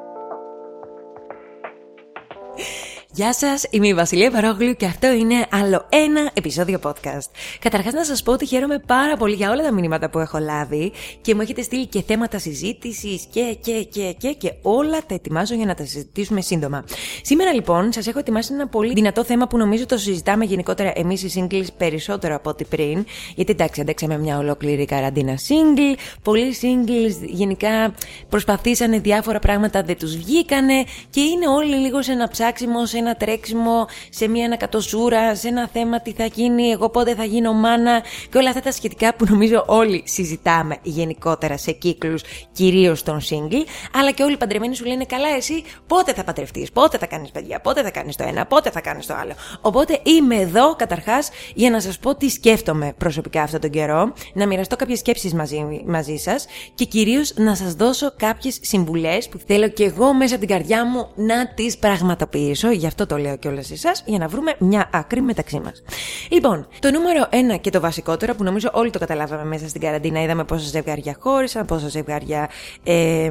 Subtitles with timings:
[3.16, 7.30] Γεια σας, είμαι η Βασιλεία Παρόγλου και αυτό είναι άλλο ένα επεισόδιο podcast.
[7.58, 10.92] Καταρχάς, να σας πω ότι χαίρομαι πάρα πολύ για όλα τα μηνύματα που έχω λάβει
[11.20, 15.54] και μου έχετε στείλει και θέματα συζήτησης και, και, και, και, και όλα τα ετοιμάζω
[15.54, 16.84] για να τα συζητήσουμε σύντομα.
[17.22, 21.22] Σήμερα λοιπόν σας έχω ετοιμάσει ένα πολύ δυνατό θέμα που νομίζω το συζητάμε γενικότερα εμείς
[21.22, 23.04] οι singles περισσότερο από ό,τι πριν.
[23.34, 25.98] Γιατί εντάξει, αντέξαμε μια ολόκληρη καραντίνα single.
[26.22, 27.94] Πολλοί singles γενικά
[28.28, 33.16] προσπαθήσανε διάφορα πράγματα, δεν τους βγήκανε και είναι όλοι λίγο σε ένα ψάξιμο, σε ένα
[33.16, 38.02] τρέξιμο, σε μια ανακατοσούρα, σε ένα θέμα τι θα γίνει, εγώ πότε θα γίνω μάνα
[38.30, 43.64] και όλα αυτά τα σχετικά που νομίζω όλοι συζητάμε γενικότερα σε κύκλους, κυρίως των single,
[43.92, 47.30] αλλά και όλοι οι παντρεμένοι σου λένε καλά εσύ πότε θα παντρευτείς, πότε θα κάνεις
[47.30, 49.32] παιδιά, πότε θα κάνεις το ένα, πότε θα κάνεις το άλλο.
[49.60, 54.46] Οπότε είμαι εδώ καταρχάς για να σας πω τι σκέφτομαι προσωπικά αυτόν τον καιρό, να
[54.46, 59.68] μοιραστώ κάποιες σκέψεις μαζί, μαζί σας και κυρίως να σας δώσω κάποιες συμβουλές που θέλω
[59.68, 63.72] και εγώ μέσα από την καρδιά μου να τις πραγματοποιήσω αυτό το λέω κιόλας σε
[63.72, 65.82] εσάς, για να βρούμε μια άκρη μεταξύ μας.
[66.30, 70.22] Λοιπόν, το νούμερο ένα και το βασικότερο που νομίζω όλοι το καταλάβαμε μέσα στην καραντίνα,
[70.22, 72.48] είδαμε πόσα ζευγάρια χώρισαν, πόσα ζευγάρια
[72.84, 73.28] ε,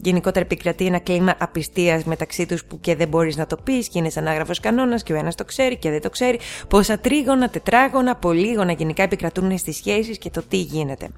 [0.00, 3.98] γενικότερα επικρατεί ένα κλίμα απιστίας μεταξύ τους που και δεν μπορείς να το πεις και
[3.98, 6.38] είναι σαν άγραφος κανόνας και ο ένας το ξέρει και δεν το ξέρει.
[6.68, 11.08] Πόσα τρίγωνα, τετράγωνα, πολύγωνα γενικά επικρατούν στις σχέσεις και το τι γίνεται.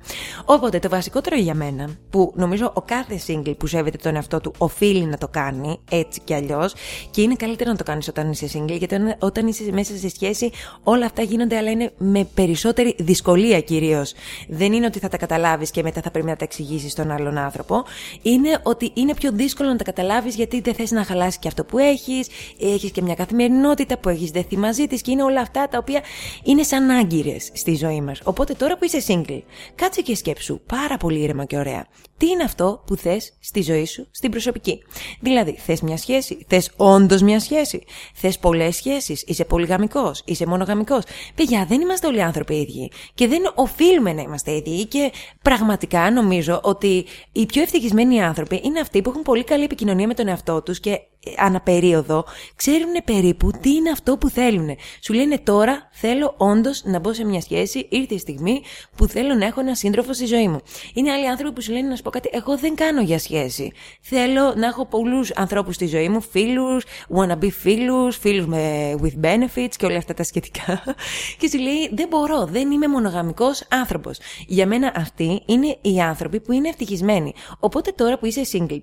[0.45, 4.53] Οπότε το βασικότερο για μένα, που νομίζω ο κάθε single που σέβεται τον εαυτό του
[4.59, 6.75] οφείλει να το κάνει έτσι κι αλλιώς
[7.11, 10.51] και είναι καλύτερο να το κάνεις όταν είσαι single, γιατί όταν είσαι μέσα σε σχέση,
[10.83, 14.15] όλα αυτά γίνονται, αλλά είναι με περισσότερη δυσκολία κυρίως.
[14.49, 17.39] Δεν είναι ότι θα τα καταλάβεις και μετά θα πρέπει να τα εξηγήσεις στον άλλον
[17.39, 17.85] άνθρωπο.
[18.23, 21.65] Είναι ότι είναι πιο δύσκολο να τα καταλάβεις γιατί δεν θες να χαλάσεις και αυτό
[21.65, 22.29] που έχεις,
[22.61, 26.01] έχεις και μια καθημερινότητα που έχεις δεθεί μαζί της και είναι όλα αυτά τα οποία
[26.45, 28.21] είναι σαν άγκυρες στη ζωή μας.
[28.25, 29.43] Οπότε τώρα που είσαι single,
[29.75, 31.87] κάτσε και σκέψου πάρα πολύ ήρεμα και ωραία.
[32.19, 34.83] Τι είναι αυτό που θες στη ζωή σου, στην προσωπική;
[35.21, 37.66] Δηλαδή, θες μια σχέση, θες όντως μια σχέση;
[38.15, 41.03] Θες πολλές σχέσεις, είσαι πολυγαμικός, είσαι μονογαμικός.
[41.35, 42.91] Παιδιά, δεν είμαστε όλοι άνθρωποι ίδιοι.
[43.15, 44.85] Και δεν οφείλουμε να είμαστε ίδιοι.
[44.85, 45.13] Και
[45.43, 50.15] πραγματικά νομίζω ότι οι πιο ευτυχισμένοι άνθρωποι είναι αυτοί που έχουν πολύ καλή επικοινωνία με
[50.15, 51.01] τον εαυτό τους και
[51.39, 52.25] αναπερίοδο
[52.57, 54.69] ξέρουν περίπου τι είναι αυτό που θέλουν.
[55.01, 58.63] Σου λένε τώρα θέλω όντως να μπω σε μια σχέση, ήρθε η στιγμή
[58.97, 60.61] που θέλω να έχω ένα σύντροφο στη ζωή μου.
[60.95, 63.73] Είναι άλλοι άνθρωποι που σου λένε να σου πω κάτι, εγώ δεν κάνω για σχέση.
[64.01, 66.85] Θέλω να έχω πολλούς ανθρώπους στη ζωή μου, φίλους,
[67.17, 70.83] wanna be φίλους, φίλους με with benefits και όλα αυτά τα σχετικά.
[71.39, 74.19] και σου λέει δεν μπορώ, δεν είμαι μονογαμικός άνθρωπος.
[74.47, 77.35] Για μένα αυτοί είναι οι άνθρωποι που είναι ευτυχισμένοι.
[77.59, 78.79] Οπότε τώρα που είσαι single,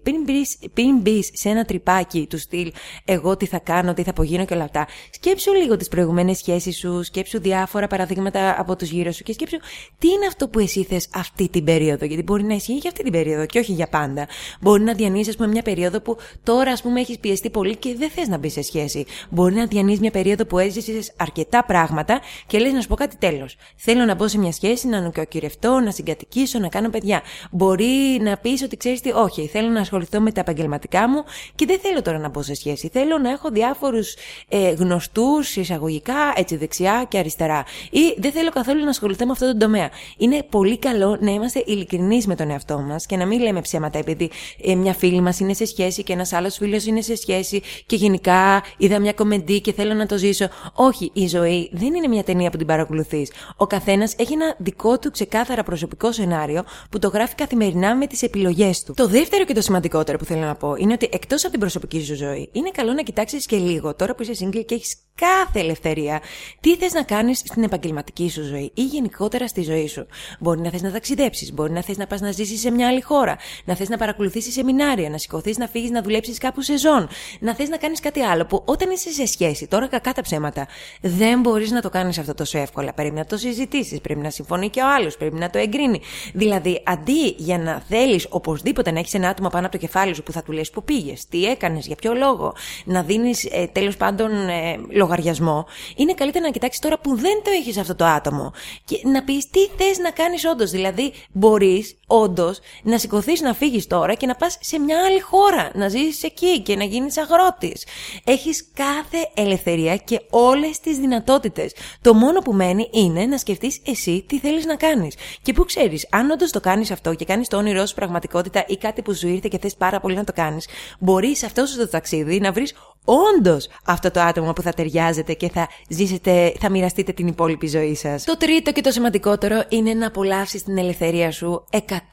[0.73, 2.71] πριν μπεις σε ένα τρυπάκι του στυλ
[3.05, 4.87] εγώ τι θα κάνω, τι θα απογίνω και όλα αυτά.
[5.11, 9.57] Σκέψου λίγο τις προηγούμενε σχέσεις σου, σκέψου διάφορα παραδείγματα από τους γύρω σου και σκέψου
[9.97, 12.05] τι είναι αυτό που εσύ θες αυτή την περίοδο.
[12.05, 14.27] Γιατί μπορεί να ισχύει για αυτή την περίοδο και όχι για πάντα.
[14.61, 17.95] Μπορεί να διανύσεις, ας πούμε, μια περίοδο που τώρα, ας πούμε, έχεις πιεστεί πολύ και
[17.97, 19.05] δεν θες να μπει σε σχέση.
[19.29, 23.17] Μπορεί να διανύσει μια περίοδο που έζησες αρκετά πράγματα και λες να σου πω κάτι
[23.17, 23.55] τέλος.
[23.75, 27.21] Θέλω να μπω σε μια σχέση, να νοικοκυρευτώ, να συγκατοικήσω, να κάνω παιδιά.
[27.51, 31.23] Μπορεί να πεις ότι ξέρεις τι, όχι, θέλω να ασχοληθώ με τα επαγγελματικά μου
[31.55, 32.89] και δεν θέλω τώρα να μπω σε σχέση.
[32.93, 34.15] Θέλω να έχω διάφορους
[34.49, 37.65] ε, γνωστούς εισαγωγικά, έτσι δεξιά και αριστερά.
[37.89, 39.89] Ή δεν θέλω καθόλου να ασχοληθώ με αυτό το τομέα.
[40.17, 43.97] Είναι πολύ καλό να είμαστε ειλικρινεί με τον εαυτό μας και να μην λέμε ψέματα
[43.97, 44.29] επειδή
[44.63, 47.95] ε, μια φίλη μας είναι σε σχέση και ένας άλλος φίλος είναι σε σχέση και
[47.95, 50.47] γενικά είδα μια κομμεντή και θέλω να το ζήσω.
[50.73, 53.31] Όχι, η ζωή δεν είναι μια ταινία που την παρακολουθείς.
[53.57, 58.21] Ο καθένας έχει ένα δικό του ξεκάθαρα προσωπικό σενάριο που το γράφει καθημερινά με τις
[58.21, 58.93] επιλογές του.
[58.93, 61.99] Το δεύτερο και το σημαντικότερο που θέλω να πω είναι ότι εκτός από την προσωπική
[62.03, 65.59] σου ζωή, είναι καλό να κοιτάξεις και λίγο τώρα που είσαι single και έχεις κάθε
[65.59, 66.21] ελευθερία
[66.59, 70.05] τι θες να κάνεις στην επαγγελματική σου ζωή ή γενικότερα στη ζωή σου;
[70.39, 73.01] Μπορεί να θες να ταξιδέψεις, μπορεί να θες να πας να ζήσεις σε μια άλλη
[73.01, 77.07] χώρα, να θες να παρακολουθήσεις σεμινάρια, να σηκωθείς να φύγεις να δουλέψεις κάπου σε ζών,
[77.39, 80.67] να θες να κάνεις κάτι άλλο που όταν είσαι σε σχέση, τώρα κακά τα ψέματα,
[81.01, 82.93] δεν μπορείς να το κάνεις αυτό τόσο εύκολα.
[82.93, 86.01] Πρέπει να το συζητήσεις, πρέπει να συμφωνεί και ο άλλος, πρέπει να το εγκρίνει.
[86.33, 90.23] Δηλαδή, αντί για να θέλεις οπωσδήποτε να έχεις ένα άτομο πάνω από το κεφάλι σου
[90.23, 92.53] που θα του λες που πήγες, τι έκανες, για ποιο λόγο,
[92.85, 97.49] να δίνεις ε, τέλος πάντων ε, λογαριασμό, είναι καλύτερα να κοιτάξεις τώρα που δεν το
[97.59, 98.53] έχεις αυτό το άτομο
[98.85, 103.87] και να πεις τι θες να κάνεις όντως; Δηλαδή, μπορείς όντως να σηκωθείς να φύγεις
[103.87, 107.85] τώρα και να πας σε μια άλλη χώρα, να ζήσει εκεί και να γίνεις αγρότης.
[108.23, 111.73] Έχεις κάθε ελευθερία και όλες τις δυνατότητες.
[112.01, 115.15] Το μόνο που μένει είναι να σκεφτείς εσύ τι θέλεις να κάνεις.
[115.41, 118.77] Και που ξέρεις, αν όντως το κάνεις αυτό και κάνεις το όνειρό σου πραγματικότητα ή
[118.77, 120.67] κάτι που σου ήρθε και θες πάρα πολύ να το κάνεις,
[120.99, 122.73] μπορείς σε αυτό το ταξίδι να βρεις
[123.05, 127.95] όντως αυτό το άτομο που θα ταιριάζετε και θα ζήσετε, θα μοιραστείτε την υπόλοιπη ζωή
[127.95, 128.23] σας.
[128.23, 131.63] Το τρίτο και το σημαντικότερο είναι να απολαύσεις την ελευθερία σου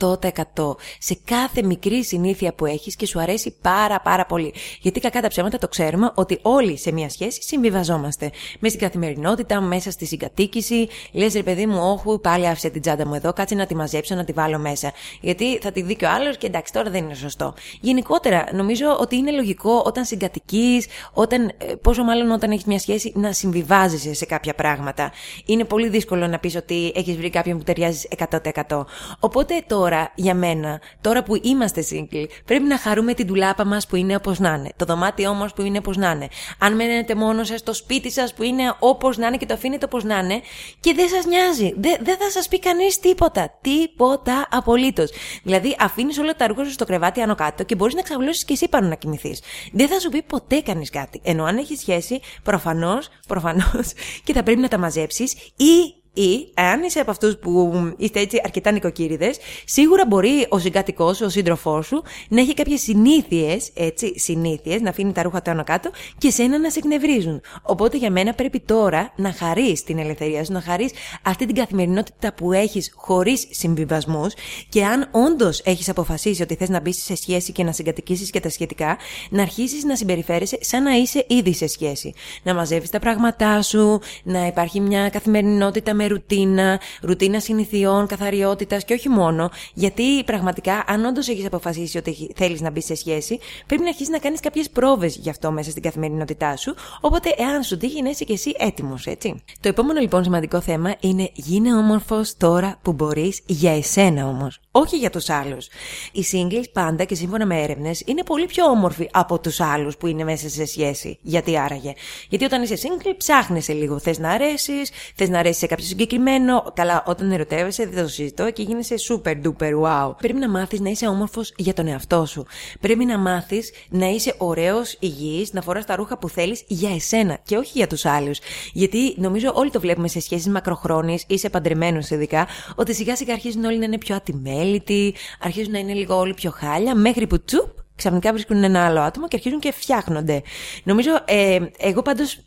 [0.07, 4.55] 100% σε κάθε μικρή συνήθεια που έχεις και σου αρέσει πάρα πάρα πολύ.
[4.81, 8.31] Γιατί κακά τα ψέματα το ξέρουμε ότι όλοι σε μια σχέση συμβιβαζόμαστε.
[8.59, 13.07] Μέσα στην καθημερινότητα, μέσα στη συγκατοίκηση, λες ρε παιδί μου, όχου, πάλι άφησε την τσάντα
[13.07, 14.93] μου εδώ, κάτσε να τη μαζέψω, να τη βάλω μέσα.
[15.21, 17.55] Γιατί θα τη δει και ο άλλος και εντάξει, τώρα δεν είναι σωστό.
[17.81, 20.80] Γενικότερα, νομίζω ότι είναι λογικό όταν συγκατοικείς,
[21.13, 25.13] όταν, ε, πόσο μάλλον όταν έχεις μια σχέση, να συμβιβάζεσαι σε κάποια πράγματα.
[25.47, 28.87] Είναι πολύ δύσκολο να πεις ότι έχεις βρει κάποιον που ταιριάζει 100%.
[29.21, 33.97] Οπότε τώρα, για μένα, τώρα που είμαστε single, πρέπει να χαρούμε την τουλάπα μας που
[33.97, 34.69] είναι όπως να είναι.
[34.77, 36.29] Το δωμάτιό μας που είναι όπως να είναι.
[36.59, 39.85] Αν μένετε μόνος σας, το σπίτι σας που είναι όπως να είναι και το αφήνετε
[39.85, 40.41] όπως να είναι
[40.81, 41.75] και δεν σας νοιάζει.
[41.81, 43.59] Δεν θα σας πει κανείς τίποτα.
[43.61, 45.11] Τίποτα απολύτως.
[45.43, 48.53] Δηλαδή, αφήνεις όλα τα ρούχα σου στο κρεβάτι άνω κάτω και μπορείς να ξαβλώσει και
[48.53, 49.43] εσύ πάνω να κοιμηθείς.
[49.73, 51.21] Δεν θα σου πει ποτέ κανεί κάτι.
[51.25, 53.93] Ενώ αν έχεις σχέση, προφανώς, προφανώς
[54.25, 58.41] και θα πρέπει να τα μαζέψεις ή ή, αν είσαι από αυτούς που είστε έτσι
[58.45, 64.81] αρκετά νοικοκύριδες, σίγουρα μπορεί ο συγκάτοικός, ο σύντροφός σου, να έχει κάποιες συνήθειες, έτσι, συνήθειες,
[64.81, 67.41] να αφήνει τα ρούχα του άνω κάτω και σένα να σε εκνευρίζουν.
[67.63, 70.93] Οπότε για μένα πρέπει τώρα να χαρείς την ελευθερία σου, να χαρείς
[71.23, 74.35] αυτή την καθημερινότητα που έχεις χωρίς συμβιβασμούς
[74.69, 78.41] και αν όντως έχεις αποφασίσει ότι θες να μπεις σε σχέση και να συγκατοικήσεις και
[78.41, 78.97] τα σχετικά,
[79.31, 82.13] να αρχίσεις να συμπεριφέρεσαι σαν να είσαι ήδη σε σχέση.
[82.43, 88.95] Να μαζεύεις τα πράγματά σου, να υπάρχει μια καθημερινότητα με ρουτίνα, ρουτίνα συνηθιών, καθαριότητας και
[88.95, 93.83] όχι μόνο, γιατί πραγματικά, αν όντως έχεις αποφασίσει ότι θέλεις να μπεις σε σχέση, πρέπει
[93.83, 96.75] να αρχίσεις να κάνεις κάποιες πρόβες γι' αυτό μέσα στην καθημερινότητά σου.
[97.01, 99.43] Οπότε, εάν σου τύχει, να είσαι και εσύ έτοιμος, έτσι.
[99.61, 104.97] Το επόμενο λοιπόν σημαντικό θέμα είναι γίνε όμορφος τώρα που μπορείς, για εσένα όμως, όχι
[104.97, 105.69] για τους άλλους.
[106.13, 110.07] Οι singles πάντα και σύμφωνα με έρευνες είναι πολύ πιο όμορφοι από τους άλλους που
[110.07, 111.19] είναι μέσα σε σχέση.
[111.23, 111.93] Γιατί άραγε;
[112.29, 113.99] Γιατί όταν είσαι single, ψάχνεσαι λίγο.
[113.99, 116.73] Θες να αρέσεις, θες να αρέσεις σε κάποιο συγκεκριμένο.
[116.75, 120.15] Καλά, όταν ερωτεύεσαι, δεν το συζητώ και γίνεσαι super duper wow.
[120.17, 122.47] Πρέπει να μάθεις να είσαι όμορφος για τον εαυτό σου.
[122.81, 127.39] Πρέπει να μάθεις να είσαι ωραίος, υγιής, να φοράς τα ρούχα που θέλεις για εσένα
[127.45, 128.39] και όχι για τους άλλους.
[128.73, 133.33] Γιατί νομίζω όλοι το βλέπουμε σε σχέσεις μακροχρόνιες ή σε παντρεμένους ειδικά, ότι σιγά σιγά
[133.33, 134.15] αρχίζουν όλοι να είναι πιο
[134.61, 139.01] ατιμέλητοι, αρχίζουν να είναι λίγο όλοι πιο χάλια, μέχρι που τσουπ ξαφνικά βρίσκουν ένα άλλο
[139.01, 140.43] άτομο και αρχίζουν και φτιάχνονται.
[140.85, 142.39] Νομίζω, ε, εγώ πάντως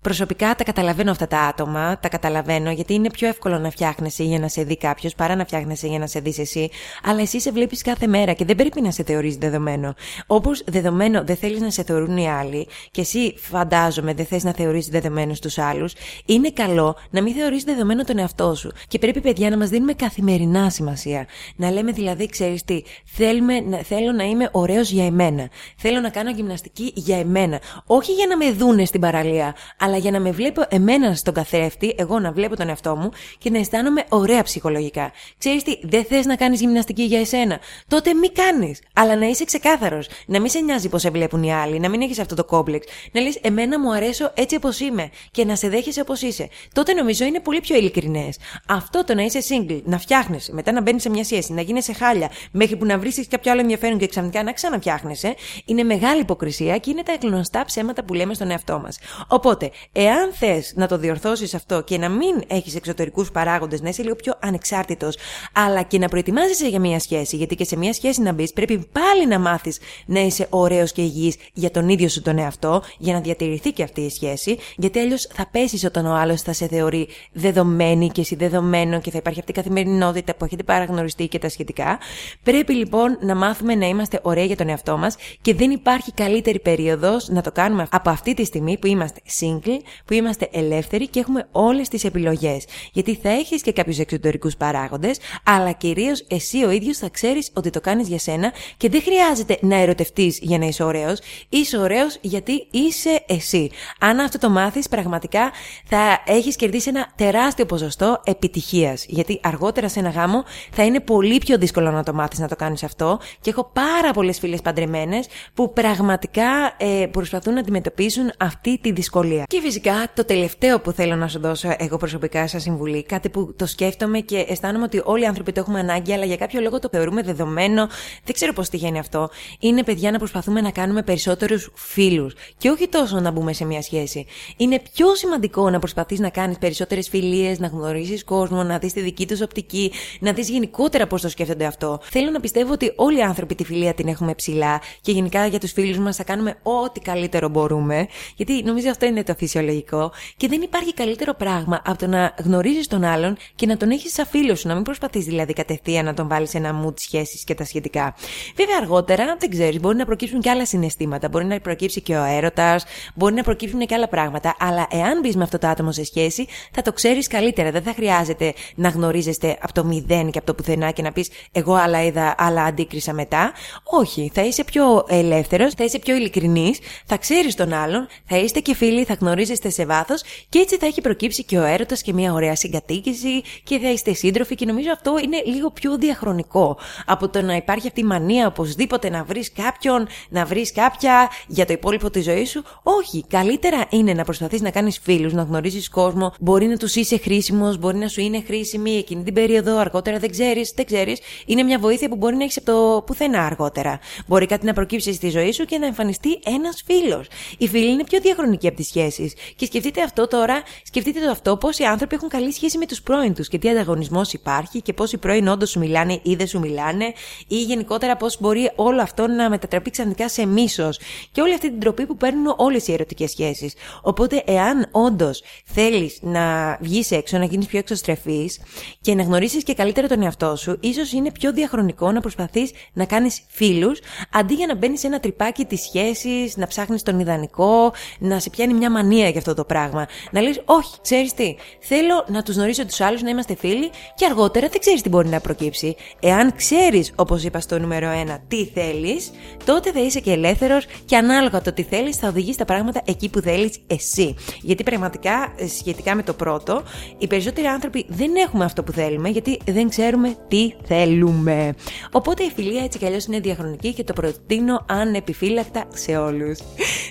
[0.00, 4.38] Προσωπικά τα καταλαβαίνω αυτά τα άτομα, τα καταλαβαίνω γιατί είναι πιο εύκολο να φτιάχνεσαι για
[4.38, 6.68] να σε δει κάποιος παρά να φτιάχνεσαι για να σε δεις εσύ.
[7.02, 9.94] Αλλά εσύ σε βλέπεις κάθε μέρα και δεν πρέπει να σε θεωρείς δεδομένο.
[10.26, 14.52] Όπως δεδομένο δεν θέλεις να σε θεωρούν οι άλλοι και εσύ φαντάζομαι δεν θες να
[14.52, 18.70] θεωρείς δεδομένο του άλλους, είναι καλό να μην θεωρείς δεδομένο τον εαυτό σου.
[18.88, 21.26] Και πρέπει, παιδιά, να μας δίνουμε καθημερινά σημασία.
[21.56, 25.48] Να λέμε δηλαδή, ξέρεις τι, θέλουμε, θέλω να είμαι ωραίος για εμένα.
[25.76, 27.60] Θέλω να κάνω γυμναστική για εμένα.
[27.86, 29.54] Όχι για να με δούνε στην παραλία,
[29.88, 33.50] αλλά για να με βλέπω εμένα στον καθρέφτη, εγώ να βλέπω τον εαυτό μου και
[33.50, 35.12] να αισθάνομαι ωραία ψυχολογικά.
[35.38, 37.58] Ξέρεις τι, δεν θες να κάνεις γυμναστική για εσένα.
[37.88, 38.82] Τότε μη κάνεις.
[38.92, 40.08] Αλλά να είσαι ξεκάθαρος.
[40.26, 42.86] Να μην σε νοιάζει πώς σε βλέπουν οι άλλοι, να μην έχεις αυτό το κόμπλεξ.
[43.12, 46.48] Να λες, εμένα μου αρέσω έτσι όπως είμαι και να σε δέχεσαι όπως είσαι.
[46.72, 48.36] Τότε νομίζω είναι πολύ πιο ειλικρινές.
[48.68, 51.92] Αυτό το να είσαι single, να φτιάχνεις, μετά να μπαίνεις σε μια σχέση, να γίνεσαι
[51.92, 56.78] χάλια, μέχρι που να βρει κάποιο άλλο ενδιαφέρον και ξαφνικά να ξαναφτιάχνεσαι, είναι μεγάλη υποκρισία
[56.78, 58.98] και είναι τα γνωστά ψέματα που λέμε στον εαυτό μας.
[59.28, 64.02] Οπότε, εάν θες να το διορθώσεις αυτό και να μην έχεις εξωτερικούς παράγοντες, να είσαι
[64.02, 65.16] λίγο πιο ανεξάρτητος,
[65.52, 68.88] αλλά και να προετοιμάζεσαι για μια σχέση, γιατί και σε μια σχέση να μπεις πρέπει
[68.92, 73.12] πάλι να μάθεις να είσαι ωραίος και υγιής για τον ίδιο σου τον εαυτό, για
[73.12, 76.66] να διατηρηθεί και αυτή η σχέση, γιατί αλλιώς θα πέσεις όταν ο άλλος θα σε
[76.66, 81.38] θεωρεί δεδομένη και εσύ δεδομένο και θα υπάρχει αυτή η καθημερινότητα που έχετε παραγνωριστεί και
[81.38, 81.98] τα σχετικά.
[82.42, 86.60] Πρέπει λοιπόν να μάθουμε να είμαστε ωραίοι για τον εαυτό μας και δεν υπάρχει καλύτερη
[86.60, 89.67] περίοδος να το κάνουμε από αυτή τη στιγμή που είμαστε single
[90.04, 92.64] που είμαστε ελεύθεροι και έχουμε όλες τις επιλογές.
[92.92, 97.70] Γιατί θα έχεις και κάποιους εξωτερικούς παράγοντες, αλλά κυρίως εσύ ο ίδιος θα ξέρεις ότι
[97.70, 101.18] το κάνεις για σένα και δεν χρειάζεται να ερωτευτείς για να είσαι ωραίος.
[101.48, 103.70] Είσαι ωραίος γιατί είσαι εσύ.
[104.00, 105.50] Αν αυτό το μάθεις, πραγματικά
[105.84, 109.04] θα έχεις κερδίσει ένα τεράστιο ποσοστό επιτυχίας.
[109.08, 112.56] Γιατί αργότερα σε ένα γάμο θα είναι πολύ πιο δύσκολο να το μάθεις να το
[112.56, 113.20] κάνεις αυτό.
[113.40, 119.44] Και έχω πάρα πολλές φίλες παντρεμένες που πραγματικά ε, προσπαθούν να αντιμετωπίσουν αυτή τη δυσκολία.
[119.46, 123.28] Και Και φυσικά το τελευταίο που θέλω να σου δώσω εγώ προσωπικά σαν συμβουλή, κάτι
[123.28, 126.60] που το σκέφτομαι και αισθάνομαι ότι όλοι οι άνθρωποι το έχουμε ανάγκη, αλλά για κάποιο
[126.60, 127.86] λόγο το θεωρούμε δεδομένο,
[128.24, 132.34] δεν ξέρω πώς τυχαίνει αυτό, είναι παιδιά να προσπαθούμε να κάνουμε περισσότερους φίλους.
[132.58, 134.26] Και όχι τόσο να μπούμε σε μια σχέση.
[134.56, 139.00] Είναι πιο σημαντικό να προσπαθείς να κάνεις περισσότερες φιλίες, να γνωρίσεις κόσμο, να δεις τη
[139.00, 142.00] δική τους οπτική, να δεις γενικότερα πώς το σκέφτονται αυτό.
[142.02, 145.58] Θέλω να πιστεύω ότι όλοι οι άνθρωποι τη φιλία την έχουμε ψηλά και γενικά για
[145.58, 150.48] τους φίλους μας θα κάνουμε ό,τι καλύτερο μπορούμε, γιατί νομίζω αυτό είναι το φυσιολογικό και
[150.48, 154.26] δεν υπάρχει καλύτερο πράγμα από το να γνωρίζεις τον άλλον και να τον έχεις σαν
[154.26, 157.54] φίλο σου, να μην προσπαθείς δηλαδή κατευθείαν να τον βάλεις σε ένα mood σχέσει και
[157.54, 158.14] τα σχετικά.
[158.56, 162.24] Βέβαια αργότερα, δεν ξέρεις, μπορεί να προκύψουν και άλλα συναισθήματα, μπορεί να προκύψει και ο
[162.24, 166.04] έρωτας, μπορεί να προκύψουν και άλλα πράγματα, αλλά εάν μπεις με αυτό το άτομο σε
[166.04, 167.70] σχέση, θα το ξέρεις καλύτερα.
[167.70, 171.30] Δεν θα χρειάζεται να γνωρίζεστε από το μηδέν και από το πουθενά και να πεις
[171.52, 173.52] Εγώ άλλα είδα, άλλα αντίκρισα μετά.
[173.84, 178.60] Όχι, θα είσαι πιο ελεύθερος, θα είσαι πιο ειλικρινής, θα ξέρεις τον άλλον, θα είστε
[178.60, 182.12] και φίλοι, θα γνωρίζεστε σε βάθος και έτσι θα έχει προκύψει και ο έρωτας και
[182.12, 187.28] μια ωραία συγκατοίκηση και θα είστε σύντροφοι και νομίζω αυτό είναι λίγο πιο διαχρονικό από
[187.28, 191.72] το να υπάρχει αυτή η μανία οπωσδήποτε να βρεις κάποιον, να βρεις κάποια για το
[191.72, 192.62] υπόλοιπο της ζωής σου.
[192.82, 197.18] Όχι, καλύτερα είναι να προσπαθείς να κάνεις φίλους, να γνωρίζεις κόσμο, μπορεί να τους είσαι
[197.18, 201.20] χρήσιμος, μπορεί να σου είναι χρήσιμη εκείνη την περίοδο, αργότερα δεν ξέρεις, δεν ξέρεις.
[201.46, 203.98] Είναι μια βοήθεια που μπορεί να έχεις από το πουθενά αργότερα.
[204.26, 207.26] Μπορεί κάτι να προκύψει στη ζωή σου και να εμφανιστεί ένας φίλος.
[207.58, 209.27] Οι φίλοι είναι πιο διαχρονικοί από τις σχέσεις.
[209.56, 213.02] Και σκεφτείτε αυτό τώρα, σκεφτείτε το αυτό πώ οι άνθρωποι έχουν καλή σχέση με τους
[213.02, 216.46] πρώην τους και τι ανταγωνισμός υπάρχει και πώ οι πρώην όντως σου μιλάνε ή δεν
[216.46, 217.12] σου μιλάνε
[217.46, 220.98] ή γενικότερα πώς μπορεί όλο αυτό να μετατραπεί ξαφνικά σε μίσος
[221.32, 223.74] και όλη αυτή την τροπή που παίρνουν όλες οι ερωτικές σχέσεις.
[224.02, 228.60] Οπότε, εάν όντως θέλεις να βγεις έξω, να γίνεις πιο εξωστρεφής
[229.00, 233.04] και να γνωρίσεις και καλύτερα τον εαυτό σου, ίσως είναι πιο διαχρονικό να προσπαθείς να
[233.04, 234.00] κάνεις φίλους
[234.32, 238.50] αντί για να μπαίνεις σε ένα τρυπάκι της σχέσης, να ψάχνεις τον ιδανικό, να σε
[238.50, 240.06] πιάνει μια μανία για αυτό το πράγμα.
[240.30, 244.24] Να λες, Όχι, ξέρεις τι, θέλω να τους γνωρίσω τους άλλους, να είμαστε φίλοι και
[244.24, 245.96] αργότερα δεν ξέρεις τι μπορεί να προκύψει.
[246.20, 249.30] Εάν ξέρεις, όπως είπα στο νούμερο 1, τι θέλεις,
[249.64, 253.28] τότε θα είσαι και ελεύθερος και ανάλογα το τι θέλεις θα οδηγείς τα πράγματα εκεί
[253.28, 254.34] που θέλεις εσύ.
[254.60, 256.82] Γιατί πραγματικά, ε, σχετικά με το πρώτο,
[257.18, 261.74] οι περισσότεροι άνθρωποι δεν έχουμε αυτό που θέλουμε γιατί δεν ξέρουμε τι θέλουμε.
[262.12, 266.58] Οπότε η φιλία έτσι κι αλλιώς είναι διαχρονική και το προτείνω ανεπιφύλακτα σε όλους.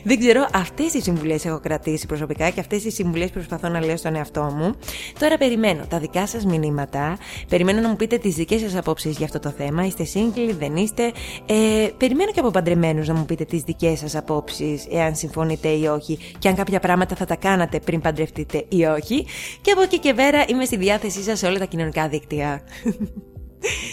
[0.03, 3.97] Δεν ξέρω, αυτές οι συμβουλές έχω κρατήσει προσωπικά και αυτές οι συμβουλές προσπαθώ να λέω
[3.97, 4.75] στον εαυτό μου.
[5.19, 7.17] Τώρα περιμένω τα δικά σας μηνύματα.
[7.49, 9.85] Περιμένω να μου πείτε τις δικές σας απόψεις για αυτό το θέμα.
[9.85, 11.11] Είστε single, δεν είστε.
[11.45, 15.85] Ε, περιμένω και από παντρεμένους να μου πείτε τις δικές σας απόψεις, εάν συμφωνείτε ή
[15.85, 19.25] όχι, και αν κάποια πράγματα θα τα κάνατε πριν παντρευτείτε ή όχι.
[19.61, 22.61] Και από εκεί και πέρα είμαι στη διάθεσή σας σε όλα τα κοινωνικά δίκτυα.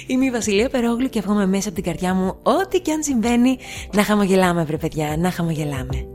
[0.06, 3.58] Είμαι η Βασιλεία Περόγλου και ευχόμαι μέσα από την καρδιά μου ό,τι και αν συμβαίνει
[3.92, 6.13] να χαμογελάμε, βρε παιδιά, να χαμογελάμε.